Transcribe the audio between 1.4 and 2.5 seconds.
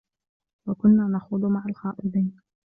مَعَ الخائِضينَ